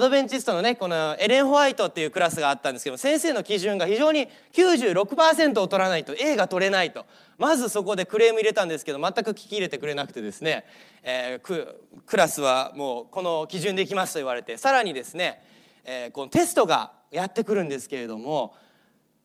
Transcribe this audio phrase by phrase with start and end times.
[0.00, 7.04] アドベンチストのねこのエレン・ホワイトっていうクラスがあったんですけど先生の基準が非常に96%を取らないと A が取れないと。
[7.36, 10.64] まずそこでクレーム入れたんですけど全く聞き入れてくれなくてですね、
[11.02, 11.76] えー、
[12.06, 15.42] クラスはもうこの基準でいきますと言われてさらにですね、
[15.84, 18.54] えー、このテストがやってくるんですけれども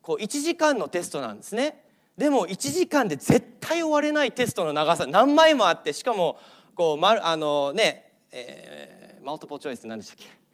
[0.01, 1.85] こう1時間のテストなんですね。
[2.17, 6.37] でも1時間で絶対終われないテストの長さ何枚もあってしかも
[6.75, 10.44] こう、ま、あのね、えー、マルトポチョイス何でしたっけ？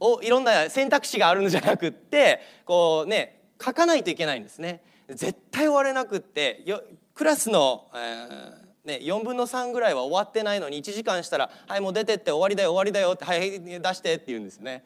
[0.00, 4.82] をいろんな選択肢があるんじゃなくってこうね書かないといけないんですね。
[5.08, 6.82] 絶対終われなくってよ
[7.14, 14.84] クラスの、えーね、4分の3ぐらいは終わってないのに1時間したら「はいもう出てって終わりだよ終わりだよ」って「はい出して」って言うんですね。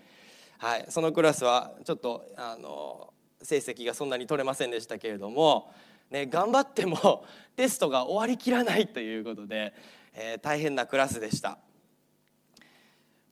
[0.59, 3.13] はい、そのクラスはちょっとあの
[3.43, 5.73] 成績がそんなに取れませんでしたけれども、
[6.11, 9.75] ね、頑張ってもテストが終わりきらないということで、
[10.15, 11.59] えー、大変なクラスでした。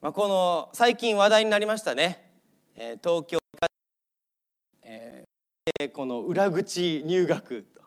[0.03, 2.29] まあ、この最近話題になりましたね、
[2.75, 3.39] えー、東京、
[4.83, 7.81] えー、この裏口入学と、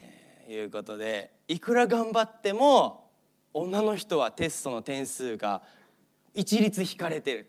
[0.00, 3.08] えー、いうことでいくら頑張っても
[3.54, 5.62] 女の人はテストの点数が
[6.34, 7.48] 一律引かれてる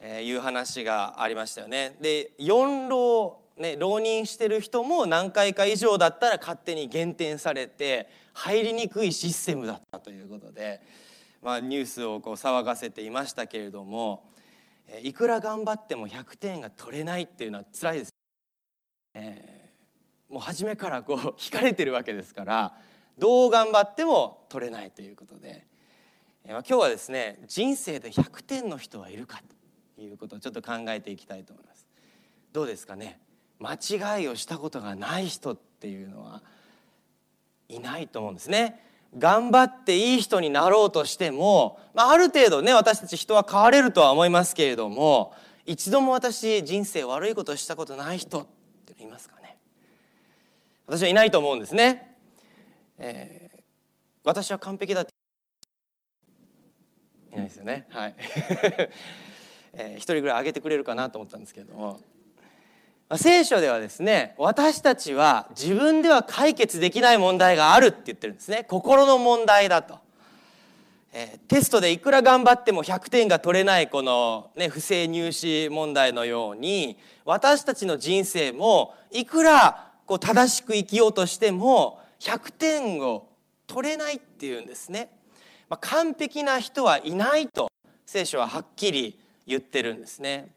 [0.00, 1.94] という話がありましたよね。
[2.00, 10.80] で4浪ね、浪人してる人も何回か以上だったら勝手に減点されて入りにくいシステムだったということで。
[11.42, 14.24] まあ、ニュースをこう騒がせていましたけれども
[15.02, 18.14] いくら頑張っても100点が取れないっていうのは辛いです。
[19.14, 22.74] えー、もう初めからこう引かれてるわけですから
[23.18, 25.66] どう頑張っても取れないということで、
[26.44, 29.40] えー、今日はですね人生で100点の人はいるか
[29.96, 31.86] ということをちょっと考えていきたいと思います。
[32.52, 33.18] どうですかね？
[33.58, 33.74] 間
[34.18, 36.42] 違いをしたことがない人っていうのは
[37.68, 38.82] いないと思うんですね。
[39.18, 45.32] 頑張っていい人になろうとしても、まあ、ある程度ね私たち人は変われるとは思いますけれども
[45.64, 48.46] 一度も私人生悪いことしたことない人っ
[48.94, 49.58] ていますかね。
[50.86, 52.16] 私はいないと思うんですね、
[52.98, 53.60] えー、
[54.24, 55.12] 私は完璧だって。
[57.32, 57.86] いないですよね。
[57.90, 58.14] はい、
[59.74, 62.00] えー、一人ぐらいあげてくれるかなと思ったんですけれども。
[63.14, 68.64] 聖書ではですね私たちは自分では解決できない問題があるって言ってるんですね。
[68.68, 69.98] 心の問題だと、
[71.12, 83.28] えー、テストでいくら頑張っても100点が取れないこの、ね、不正入試問題のように私たちの人生もいくらこう正しく生きようとしても100点を
[83.68, 85.10] 取れないっていうんですね、
[85.68, 87.70] まあ、完璧な人はいないと
[88.04, 90.55] 聖書ははっきり言ってるんですね。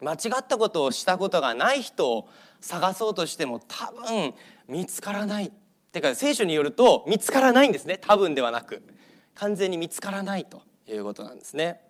[0.00, 2.28] 間違ったことをしたことがない人を
[2.60, 4.34] 探そうとしても多分
[4.68, 5.46] 見つからない。
[5.46, 5.50] っ
[5.92, 7.98] てか聖書によると見つからないんですね。
[7.98, 8.82] 多分ではなく。
[9.34, 11.80] 完全に見つからないということなんですね。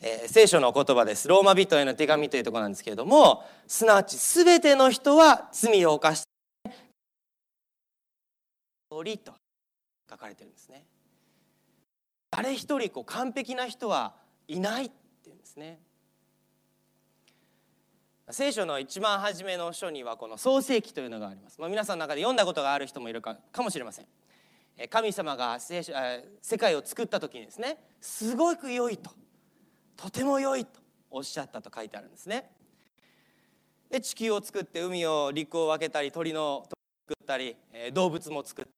[0.00, 1.26] えー、聖書の言葉です。
[1.26, 6.26] ローマ人への手紙というとこなんですけれどもすなわち全ての人は罪を犯して
[9.06, 9.32] りと
[10.10, 10.84] 書かれてるんですね。
[12.30, 14.14] 誰一人こう完璧な人は
[14.48, 14.90] いないっ
[15.22, 15.80] ていうんですね。
[18.30, 24.06] 聖書の一番初めの書にはこの創世記というのがあります、まあ、皆さんの中で読んだことがある人もいるかかもしれません。
[24.90, 25.92] 神様が聖書
[26.42, 29.10] 世界を作った時にですねすごく良いと
[29.96, 32.50] とても良いとおっしゃったと書いてあるんですね。
[33.90, 36.66] で地球を作って海を陸を分けたり鳥の
[37.08, 37.56] 作ったり
[37.94, 38.70] 動物も作って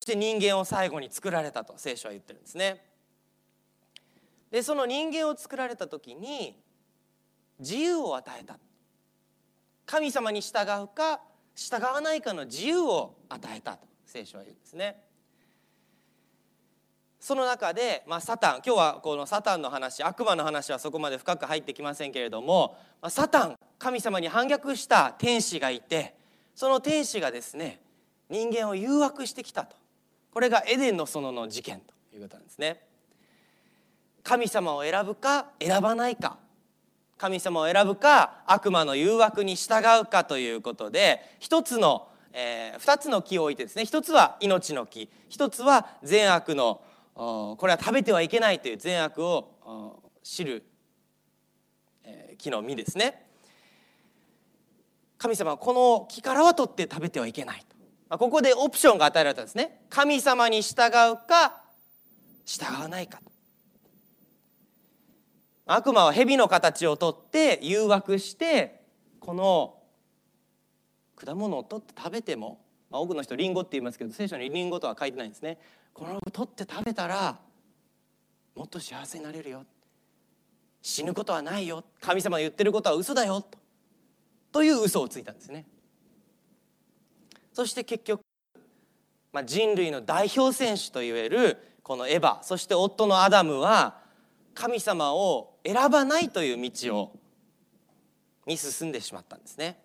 [0.00, 2.84] そして人間を最後に作られたと聖書は言ってるんですね。
[4.50, 6.60] でその人間を作られた時に
[7.60, 8.58] 自由を与えた
[9.90, 11.20] 神様に従うか
[11.56, 15.02] 従わないかの自由を与えたと聖書は言うんですね。
[17.18, 26.14] その中で、まあ、サタン今日はこのサタンの話悪魔の話はそこまで深く入ってきませんけれども、まあ、サタン神様に反逆した天使がいて
[26.54, 27.80] その天使がですね
[28.30, 29.76] 人間を誘惑してきたと
[30.32, 32.80] これがエデンの園の事件ということなんですね。
[34.22, 36.38] 神様を選ぶか選ばないか
[37.20, 46.80] 神様を選ぶか悪魔の誘惑に従うかということで一つの、えー、2つの木を置いてですね一つは命の木一つは善悪の
[47.14, 50.64] これは食べてはいけないという善悪を知る、
[52.04, 53.26] えー、木の実ですね。
[55.18, 57.76] 神様はこの木からは取って食べてはいけないと、
[58.08, 59.82] まあ、ここでオプションが与えられたんですね。
[59.90, 61.60] 神様に従うか
[62.46, 63.20] 従わないか
[65.72, 68.80] 悪魔は蛇の形をとって誘惑して
[69.20, 69.78] この
[71.14, 75.58] 果物を取って食べても、まあ、多くの人リンゴって言いますけど聖書にリンゴとは書いてないんですね。
[75.92, 77.38] この取って食べたら
[78.56, 79.64] もっと幸せになれるよ。
[80.82, 81.84] 死ぬことはないよ。
[82.00, 83.40] 神様が言ってることは嘘だよ。
[83.40, 83.56] と
[84.50, 85.66] という嘘をついたんですね。
[87.52, 88.22] そして結局、
[89.32, 93.98] まあ、人類の代表選手といえるこのエヴァそして夫のアダムは
[94.54, 97.20] 神様を選ばないという道を
[98.46, 99.78] に進んでしまったんですね。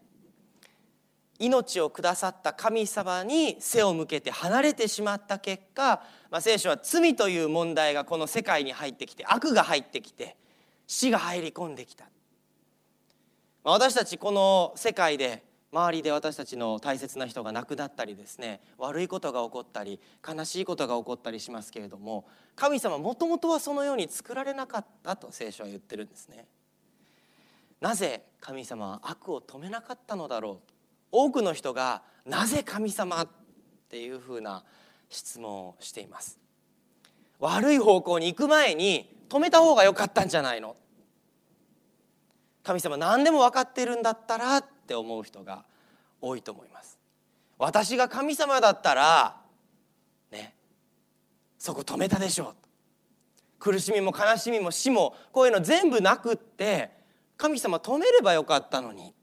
[1.38, 6.02] 命をくださった神様に背を向けて離れてしまった結果、
[6.32, 10.38] まあ、聖書は罪という問題がこの世界に入ってきて悪が入ってきて
[10.88, 12.06] 死が入り込んできた、
[13.66, 15.44] まあ、私たちこの世界で
[15.76, 22.26] 周りで私たちの大切な人が亡くなったりですね悪いことが起こったり悲しいことが起こったりしますけれども
[22.56, 26.48] 神様もともとはそのように作られなかったと聖書は言ってるんですね。
[27.82, 30.72] なぜ神様は悪を止めなかったのだろう
[31.12, 33.28] 多くの人が「なぜ神様?」っ
[33.90, 34.64] ていうふうな
[35.10, 36.40] 質問をしています
[37.40, 40.78] 悪い方向に行く前に止めた方が良かったんじゃないの
[42.64, 45.66] 神様何でも分かってるんだったらって思う人が
[46.22, 47.00] 多いと思います
[47.58, 49.36] 私が神様だったら
[50.32, 50.54] ね
[51.58, 52.56] そこ止めたでしょう
[53.58, 56.92] 苦しみも悲しみも死もこういうの全部なくって
[57.36, 59.14] 神様止めればよかったのに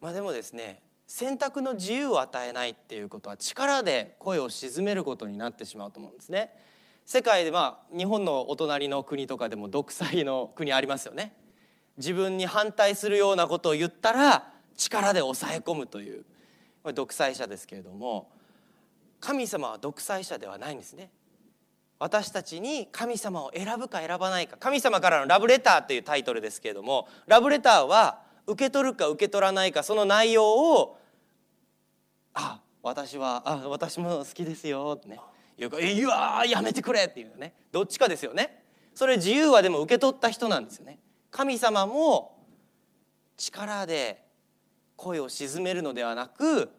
[0.00, 6.50] まあでもですね選択の自由を与えないっていうことは力で声を鎮めることになってしまうと思うんですね。
[7.04, 11.36] 世界でまあ日本のお隣の国とかでも独裁の国ありますよね。
[11.96, 16.24] 自分に反対するようなことを言ったら力で抑え込むという。
[16.82, 18.30] これ独裁者ですけれども
[19.18, 21.10] 神様は独裁者ではないんですね。
[21.98, 30.98] 私たちに神様を選ぶか選ばないか神様からのラブレターというタイトルですけれどもラブレターは受け取るか受け取らないかその内容を
[32.34, 35.18] 「あ私はあ私も好きですよ」ってね。
[35.56, 37.54] 言うか「いややめてくれ」っていうね。
[37.72, 38.62] どっちかですよね。
[38.94, 40.98] それ自由はでも受け取った人なんですよね。
[41.34, 42.46] 神様も
[43.36, 44.24] 力で
[44.94, 46.70] 声を鎮めるのではなく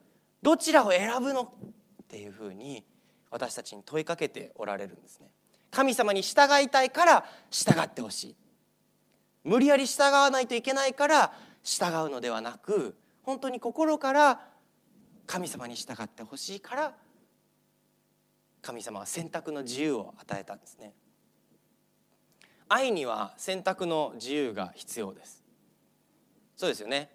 [0.41, 2.85] どちらを選ぶのっていうふうに
[3.29, 5.27] 私たちに問いかけておられるんですね。
[5.71, 8.35] 神様に従いたいから従ってほしい。
[9.43, 14.39] 無理やり従わないといけないから従うのではなく本当に心から
[15.27, 16.93] 神様に従ってほしいから
[18.61, 20.93] 神様は選択の自由を与えたんですね。
[22.67, 25.43] 愛には選択の自由が必要です。
[26.57, 27.09] そうですよね。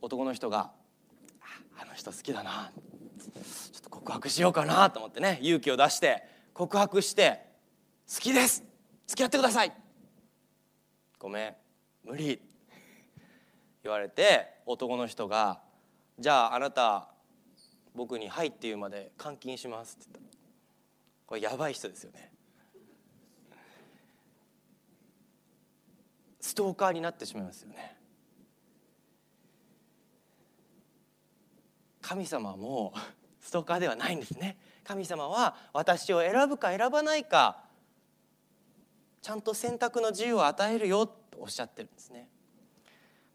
[0.00, 0.70] 男の人が
[1.78, 2.70] あの人好きだな。
[2.74, 5.38] ちょっと告白しようかなと思ってね。
[5.42, 6.22] 勇気を出して
[6.54, 7.46] 告白して
[8.12, 8.64] 「好きです。
[9.06, 9.72] 付き合ってください」
[11.18, 11.56] 「ごめん。
[12.04, 12.40] 無理」
[13.82, 15.62] 言われて男の人が
[16.18, 17.08] 「じゃああなた
[17.94, 20.30] 僕に「はい」って言うまで監禁しますって言った。
[21.26, 22.32] これやばい人ですよね。
[26.40, 27.96] ストーカーになってしまいますよね。
[32.00, 32.92] 神様も
[33.40, 34.58] ストーカーではないんですね。
[34.84, 37.64] 神様は私を選ぶか選ばないか
[39.22, 42.28] ちゃんと選択の自由を与えるよとおっしゃってるんですね。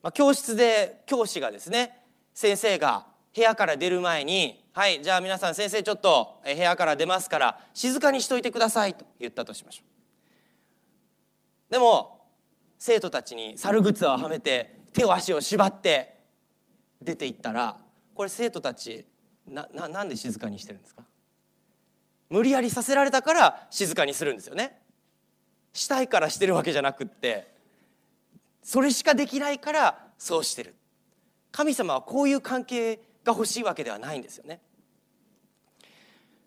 [0.01, 9.83] まあ、教室で教師がですね先生が部屋から出る前に「はいじゃあ皆さん先生ちょっと部屋から出ますから静かにしといてください」と言ったとしましょ
[11.69, 11.71] う。
[11.71, 12.14] でも
[12.77, 16.15] 生徒たちに猿靴をはめて手を足を縛って
[17.01, 17.77] 出て行ったら
[18.13, 19.05] これ生徒たち
[19.47, 21.03] なななんで静かにしてるんですか？
[22.29, 24.79] 無理やりさせられたから静かにするんですよね。
[25.73, 27.53] したいからしてるわけじゃなくって
[28.63, 30.75] それしかできないからそうしてる。
[31.51, 34.59] 神様はこういう関係が欲しいわけではないんですよね。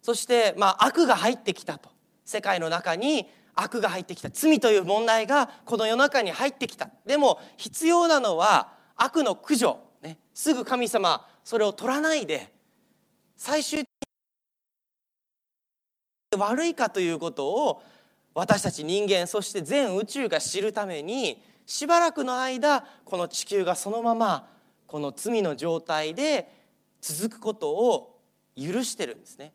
[0.03, 1.91] そしてまあ悪が入ってきたと。
[2.25, 3.29] 世界の中に
[3.61, 4.31] 悪が入ってきた。
[4.31, 6.91] 罪という問題がこの世の中に入ってきた。
[7.05, 12.53] でも必要なのは悪の駆除、ね、すぐ神様それを取らないで。
[13.37, 13.89] 最終的
[16.35, 17.83] に悪いかということを
[18.35, 24.49] 私たち人間そして全宇宙が知るためにしばらくの間この地球がそのまま
[24.87, 26.51] この罪の状態で
[27.01, 28.21] 続くことを
[28.57, 29.53] 許してるんですね。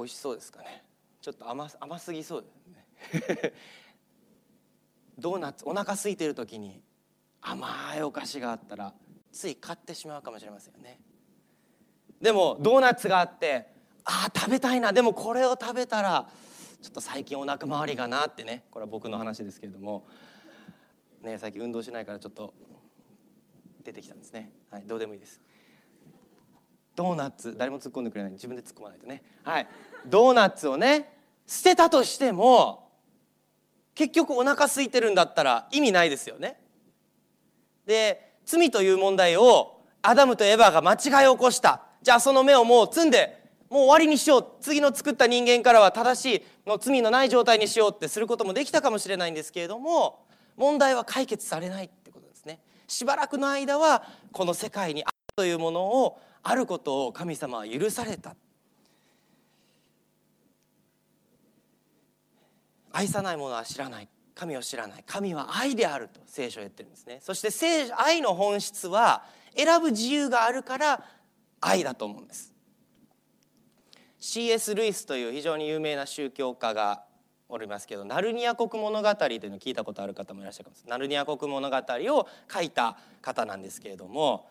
[0.00, 0.82] 美味しそうですかね。
[1.20, 3.52] ちょっと甘甘すぎそうですね。
[5.18, 6.82] ドーナツお腹空いてる時に
[7.42, 8.94] 甘いお菓子があったら
[9.30, 10.98] つい買ってしまうかもしれませんよね。
[12.20, 13.68] でもドーナツがあって
[14.04, 14.92] ああ食べたいな。
[14.92, 16.30] でもこれを食べたら
[16.80, 18.64] ちょっと最近お腹周りがなってね。
[18.70, 20.06] これは僕の話ですけれども、
[21.20, 22.54] ね、最近運動しないからちょっと
[23.84, 25.42] 出てきたんですね、はい、どうでもいいです。
[27.00, 28.32] ドーナツ誰も突っ込んでくれない。
[28.32, 29.22] 自分で突っ込まないとね。
[29.42, 29.66] はい。
[30.04, 31.16] ドーナツをね
[31.46, 32.90] 捨てたとしても
[33.94, 36.60] 結局お腹空いてるんだったら意味ないですよね。
[37.86, 41.80] で罪という問題をアダムとエバが間違いを起こした。
[42.02, 44.46] じゃあその目をもう積んでもう終わりにしよう。
[44.60, 50.26] 次の作った人間からは正しいの罪のない状態にしようってすることもできたかもしれないんですけれども
[50.58, 52.60] 問題は解決されないってことですね。
[52.88, 54.02] しばらくの間は
[54.32, 58.34] この世界に愛というものをあることを神様は許された。
[62.92, 64.08] 愛さない者は知らない。
[64.34, 65.04] 神を知らない。
[65.06, 67.18] 神は愛であると聖書は言ってるんですね。
[67.22, 69.24] そして愛の本質は
[69.56, 71.04] 選ぶ自由があるから
[71.60, 72.54] 愛だと思うんです。
[74.18, 74.74] C.S.
[74.74, 77.04] ルイスという非常に有名な宗教家が
[77.48, 80.98] おりますけどナルニア国物語というのを聞いたことある方もいらっしゃるかもしれない。
[80.98, 84.48] ナルニア国物語を書いた方なんですけれども、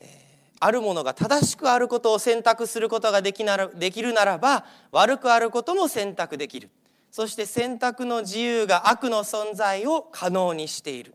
[0.00, 0.31] えー、
[0.64, 6.70] あるものが正しくあることを選択することができならできるならば悪くあることも選択できる。
[7.10, 11.14] そして選択の自由が悪の存在を可能にしている。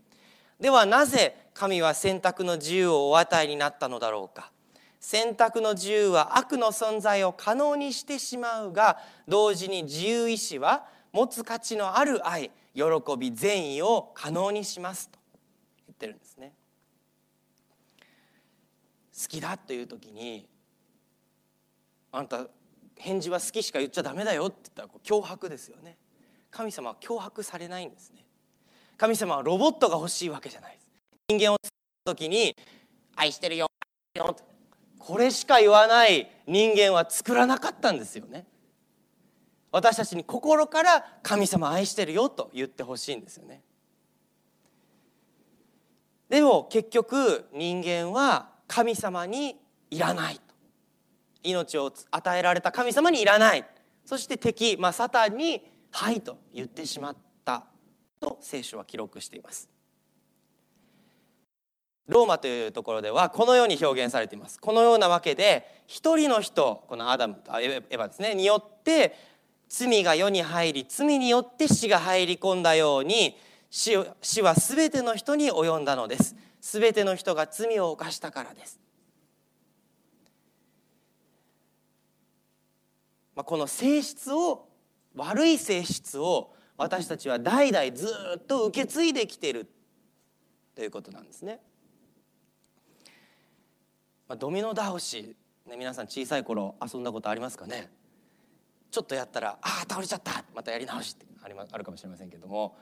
[0.60, 4.52] ではなぜ神は選択の自由をお与えになったのだろうか。
[5.00, 12.84] 選択の自由は悪の存在を可能にしてしまうが同時に自由意志は持つ価値のある愛喜
[13.18, 15.18] び善意を可能にしますと
[15.88, 16.52] 言ってるんですね。
[19.20, 20.48] 好きだという時に
[22.12, 22.46] あんた
[22.96, 25.98] 返事は好きしか言っちゃダメだよって言ったら脅迫ですよね。
[26.52, 28.26] 神様は脅迫されないんですね。
[28.98, 30.92] 神様はロボットが欲しいわけじゃないです。
[31.30, 32.56] 人間を作る時に
[33.16, 33.68] 愛してるよ
[35.00, 38.46] これしか言わない人間は作らなかったんですよね。
[39.72, 43.62] 私たちに心から神様愛してるよと言ってほしいんですよね。
[46.30, 49.58] でも結局人間は神様に
[49.90, 50.42] いらないと。
[51.44, 53.66] 命を与えられた神様にいらない。
[54.06, 57.66] そして敵、まあ、サタンに「はい」と言ってしまった
[58.20, 59.70] と聖書は記録しています。
[62.08, 64.60] ローマというところではこのように表現されています。
[64.60, 69.14] このようなわけで一人の人このアダムとエヴァですねによって
[69.68, 73.38] 罪が世に入り罪によって死が入り込んだように
[73.70, 76.36] 死死は全ての人に及んだのです。
[76.70, 78.78] 全ての人が罪を犯したからです。
[83.34, 84.68] まあ、この性質を
[85.16, 89.68] 悪い性質を私たちは代々ずっと受け継いできている
[90.76, 91.62] ということなんですね。
[94.28, 97.90] まあ、ドミノ倒し、ね、皆さん小さい頃遊んだことありますかね？
[98.92, 102.78] ちょっとやったら「ああ倒れちゃった」またやり直しってありあるかもしれませんけども。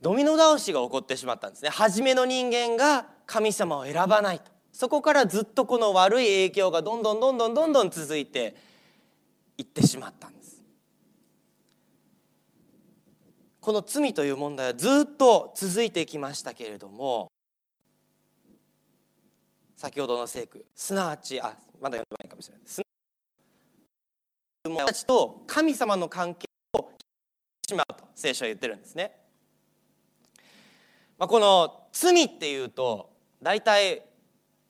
[0.00, 1.70] ドミノ倒しが起こってしまったんですね。
[1.70, 4.50] 初めの人間が神様を選ばないと。
[4.72, 8.54] そこからずっとこの悪い影響がどんどんどんどんどんどん続いて
[9.56, 10.62] 言ってしまったんです。
[13.60, 17.30] この罪という問題はずっと続いてきましたけれども
[19.76, 22.66] 先ほどの聖句すなわちあまだ読めないかもしれない。
[22.66, 22.80] す
[24.64, 26.46] なたちと神様の関係
[26.78, 26.90] を
[27.68, 29.12] しまうと聖書は言ってるんですね、
[31.18, 33.10] まあ、この罪っていうと
[33.42, 34.02] 大体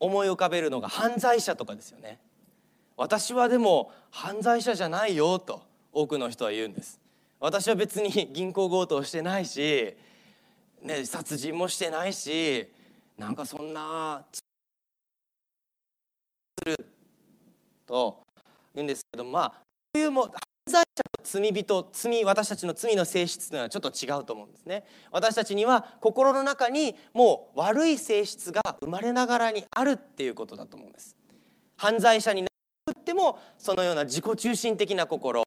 [0.00, 2.19] 思い浮かべるのが犯罪者とかですよね。
[2.97, 5.62] 私はでも犯罪者じゃないよと
[5.93, 7.00] 多くの人は言うんです。
[7.38, 9.95] 私は別に銀行強盗してないし、
[10.83, 12.69] ね、殺人もしてないし
[13.17, 14.40] なんかそんなす
[16.64, 16.76] る
[17.87, 18.25] と
[18.75, 19.52] 言うんですけどまあ
[19.95, 20.33] そういうも
[20.68, 24.84] 罪者と罪人罪私たちの罪の性質というのはちょっと違うと思うんですね。
[25.10, 31.16] 私たちには心の中にもう悪い性質が生まれながらにあるっていうことだと思うんです。
[31.76, 32.48] 犯罪者にな
[32.98, 35.42] ってもそのような自己中心的な心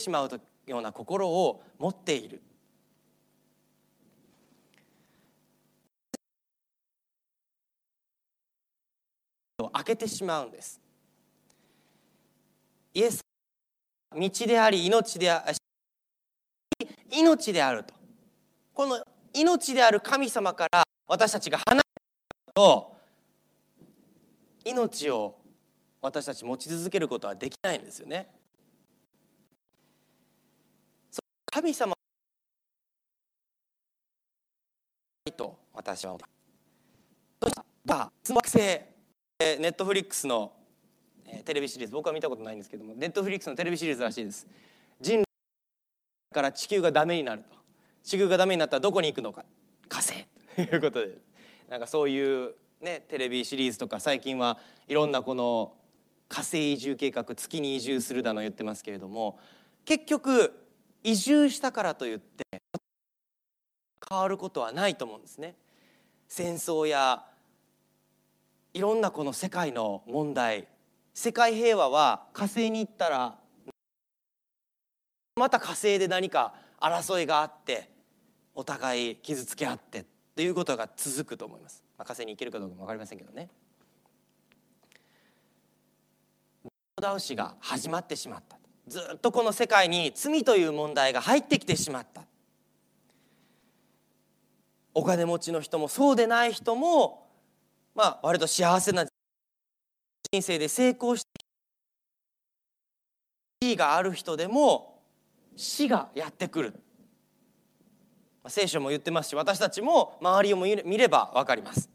[0.00, 2.42] しまうような心を持っている。
[9.72, 10.80] 開けてしまうんです。
[12.94, 13.25] イエス
[14.16, 17.94] 道であり命であり命であると
[18.74, 21.84] この命である神様から私たちが離れる
[22.54, 22.96] と
[24.64, 25.36] 命を
[26.00, 28.28] 私たち持ち続けることはできないんですよね。
[31.52, 31.94] 神様
[35.36, 36.16] と私は
[37.40, 37.64] どうした
[38.34, 40.52] 惑星ネットフリックスの
[41.44, 41.94] テレビシリーズ。
[41.94, 44.46] 僕は見たことないんですけどもネットフリックスのテレビシリーズらしいです。
[45.00, 45.24] 人類
[46.34, 47.56] から地球がダメになると。
[48.02, 49.44] 地球がダメになったらどこに行くのか。
[49.88, 50.26] 火星。
[50.54, 51.18] ということで。
[51.68, 55.74] なんかそういうね、テレビシリーズとか最近はいろんなこの
[56.28, 59.38] 火星移住計画月に移住するだの言ってますけれども
[59.84, 60.52] 結局
[61.02, 62.44] 移住したからといって
[64.08, 65.56] 変わることはないと思うんですね。
[66.28, 67.24] 戦争や
[68.74, 70.68] いろんなこの世界の問題
[71.18, 73.38] 世界平和は火星に行ったら
[75.34, 77.88] また火星で何か争いがあって
[78.54, 80.04] お互い傷つけ合ってっ
[80.36, 83.48] ていうことが続くと思います、まあ、火星に行けるかどうかも分かりませんけどね。
[87.00, 88.58] 倒しが始まってしまった。
[88.86, 92.24] ずっとこの世界に罪という問題が入ってきてしまった。
[94.92, 97.26] お金持ちの人もそうでない人も
[97.94, 99.06] まあ割と幸せな
[100.32, 101.28] 人生で成功して
[103.60, 105.02] 地位がある人でも
[105.56, 106.74] 死がやってくる。
[108.48, 111.90] 聖書も言ってますし私たちも周りを見れば分かります。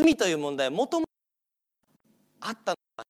[0.00, 3.04] 罪という問題はもともとあったのは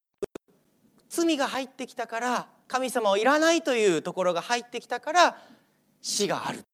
[1.08, 5.38] 罪が入ってきたから神様をいらないというところが入ってきたから
[6.00, 6.64] 死がある。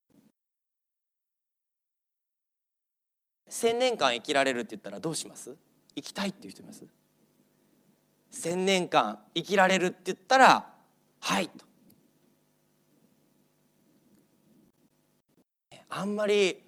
[3.56, 5.54] 千年間生きられるって言ったらどうします？
[5.94, 6.82] 生きたいっていう人います？
[8.32, 10.66] 千年間生きられるって言ったら
[11.20, 11.64] はいと。
[15.88, 16.64] あんまり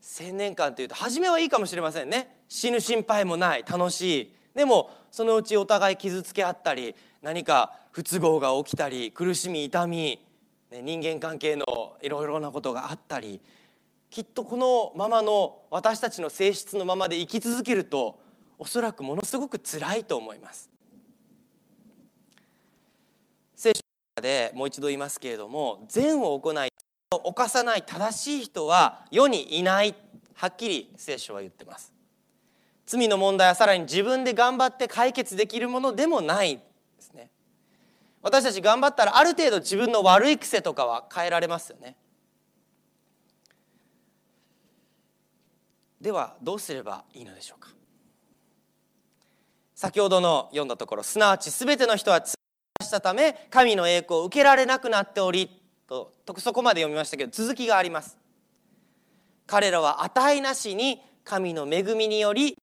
[0.00, 2.40] 千年間っていうと初めはいいかもしれませんね。
[2.48, 3.64] 死ぬ心配もない。
[3.70, 4.34] 楽しい。
[4.54, 10.24] でもそのうちお互い傷つけ合ったり何か不都合が起きたり苦しみ痛み、
[10.70, 13.42] ね、人間関係のいろいろなことがあったり
[14.10, 18.18] きっとこのままの私たちの性質のままで生き続けると
[18.58, 20.68] おそらくものすごく辛いと思います。
[23.54, 23.82] 聖書
[24.20, 26.68] でもう一度言いますけれども善を行い
[27.12, 29.94] 犯さない正しい人は世にいない。
[30.34, 31.92] はっきり聖書は言ってます。
[32.86, 36.62] 罪の問題はさらに自分で頑張って解決できるものでもないで
[36.98, 37.30] すね。
[38.22, 41.96] 私たち頑張ったらある程度自分の悪い癖とかは変えられますよね。
[46.00, 47.68] ではどうすればいいのでしょうか？
[49.74, 52.34] 先ほどの読んだところすなわち全ての人は罪
[52.80, 55.50] をしたため神の栄光を受けられなくなっており
[55.86, 58.18] とそこまで読みましたけど続きがあります。
[59.46, 62.56] 彼らは値なしに神の恵みにより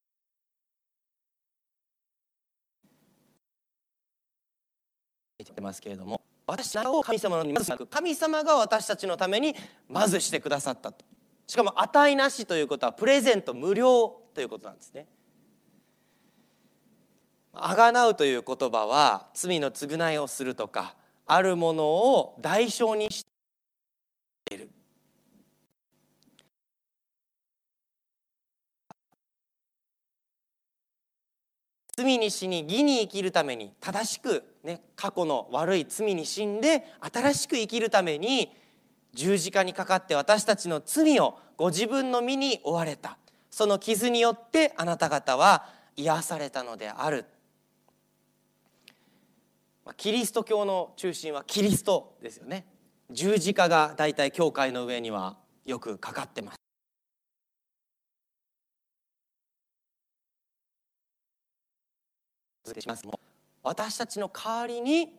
[5.38, 9.54] 言ってますけれども私らを神様のまず神様が私たちのために
[9.89, 11.06] まずしてくださったと。
[11.47, 15.07] しかも値なしということはプレゼント無料ということなんですね。
[17.53, 23.25] あがなうという言葉は罪の償いをするとかあるものを代償にし
[24.45, 24.69] ている。
[31.95, 38.55] 罪に死に義に生きるために正しく、ね、過去の悪い罪に死んで新しく生きるために
[39.17, 43.17] 十字架にかかって私たちの罪をご自分の身に負われた。
[43.49, 47.25] その傷によってあなた方は癒されたのである。
[49.95, 52.67] キリスト教の中心はキリストですよね。
[53.10, 56.58] 十字架が大体教会の上にはよくかかってます。
[63.63, 65.12] 私たちの代わりに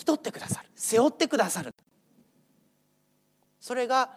[0.00, 0.68] き取ってくださる。
[0.74, 1.74] 背負ってくださる。
[3.60, 4.10] それが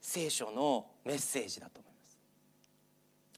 [0.00, 2.18] 聖書のメッセージだと思います。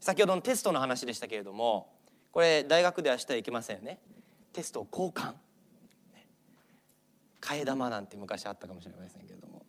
[0.00, 1.92] 先ほどのテストの話でしたけれども
[2.30, 3.98] これ大学ではしてはいけませんよね。
[4.52, 5.34] テストを交換。
[7.40, 9.64] 替え玉なんて昔あったかもしれませんけれども。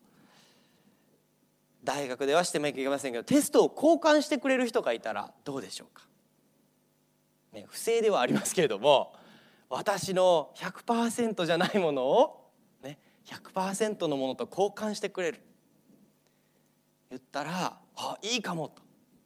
[1.84, 6.04] 大学ではしてもいけませんけどテストを交換してくれる人がいたらどうでしょうか、
[7.54, 9.17] ね、不正ではありますけれども。
[9.70, 12.52] 私の100%じゃないものを、
[12.84, 15.42] ね、100%のものと交換してくれる。
[17.10, 18.82] 言ったらあいいかもと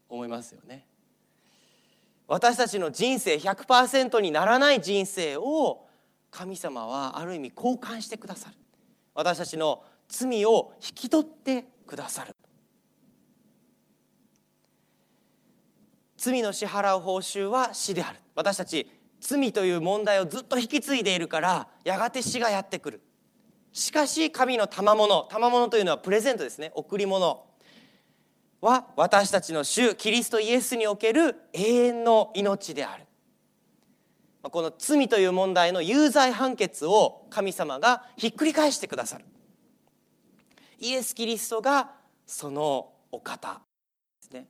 [0.09, 0.85] 思いますよね。
[2.27, 5.85] 私たちの人生100%にならない人生を
[6.29, 8.55] 神様はある意味交換してくださる。
[9.13, 12.35] 私たちの罪を引き取ってくださる。
[16.17, 18.19] 罪の支払う報酬は死である。
[18.35, 18.89] 私たち
[19.21, 23.01] 罪という問題をずっと引き継いでいるからやがて死がやってくる。
[23.71, 26.71] しかし神の賜物賜物というのはプレゼントですね。
[26.75, 27.45] 贈り物。
[28.61, 33.05] は私たちの主キリストイエスにおける永遠の命である。
[34.43, 39.25] この罪という問題の有罪判決を神様がひっくり返してくださる。
[40.79, 41.91] イエス・キリストが
[42.25, 43.61] そのお方
[44.21, 44.47] ですね。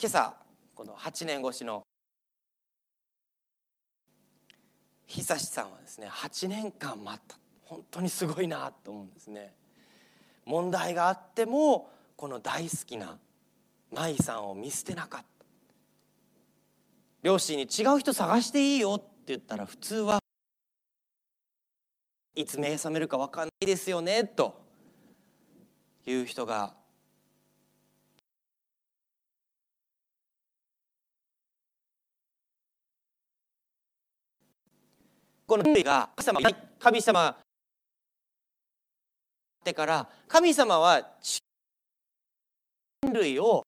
[0.00, 0.36] 今朝
[0.74, 1.84] この8年越しの
[5.08, 7.36] 久志さんはですね8年間待った。
[7.64, 9.52] 本当にすごいなと思うんですね。
[10.44, 13.18] 問題があってもこの大好きな
[13.92, 15.26] 舞さんを見捨てなかった。
[17.22, 20.20] 両親に違う人探していいよって言ったら普通は
[22.34, 24.62] いつ目覚めるか分かんないですよねと
[26.06, 26.74] いう人が
[35.48, 37.30] この人類が神様神様。
[37.30, 37.34] っ
[39.64, 41.40] てから神様は人
[43.14, 43.64] 類を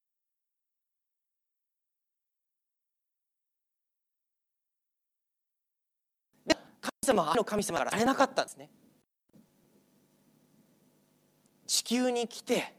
[6.47, 8.69] 神様はの神様からされなかったんですね。
[11.67, 12.75] 地球に来て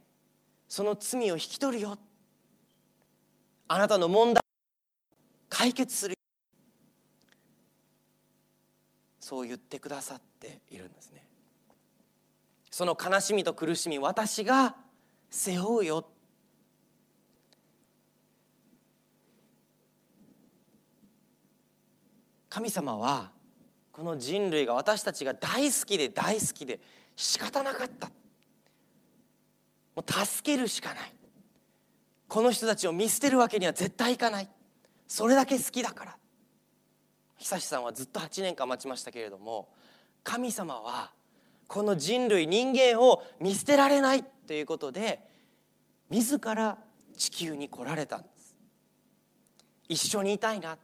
[0.67, 1.97] その罪を引き取るよ。
[3.67, 4.43] あなたの問題
[5.49, 6.20] 解決する
[9.31, 11.25] そう言ってくださっているんですね。
[12.69, 14.75] その悲しみと苦しみ私が
[15.29, 16.05] 背負うよ。
[22.49, 23.31] 神様は
[23.93, 26.81] この人類が私たちが大好きで大好きで
[27.15, 28.07] 仕方なかった。
[29.95, 31.13] もう助けるしかない。
[32.27, 34.49] この人たちを見捨てるわけには絶対いかない。
[35.07, 36.17] それだけ好きだから。
[37.41, 39.67] 久志さんはずっと8年間待ちましたけれども
[40.23, 41.11] 神様は
[41.67, 45.19] この人類人間を見捨てられないということで
[46.09, 46.77] 自ら
[47.17, 48.55] 地球に来られたんです。
[49.87, 50.77] 一緒にいたいな。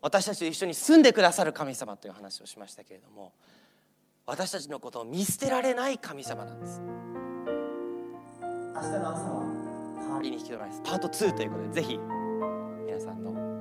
[0.00, 3.32] 私たちと一緒に住んでくださる神様という話をしましたけれども
[4.26, 6.80] 私たちのことを見捨てられない神様なんです。
[6.80, 9.42] 明日の朝は
[9.98, 10.82] 代わりに引き取られます。
[10.84, 11.98] パート2ということでぜひ
[12.86, 13.45] 皆さんの